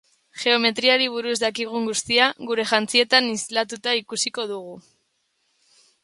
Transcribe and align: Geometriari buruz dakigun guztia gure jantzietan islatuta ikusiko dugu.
Geometriari 0.43 1.05
buruz 1.15 1.33
dakigun 1.41 1.83
guztia 1.89 2.29
gure 2.51 2.65
jantzietan 2.71 3.27
islatuta 3.33 3.93
ikusiko 3.99 4.47
dugu. 4.53 4.73